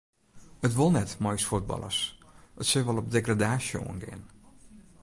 It 0.67 0.75
wol 0.77 0.91
net 0.93 1.11
mei 1.23 1.35
ús 1.37 1.47
fuotballers, 1.49 1.99
it 2.61 2.65
sil 2.67 2.85
wol 2.87 3.01
op 3.01 3.11
degradaasje 3.13 3.77
oangean. 3.83 4.23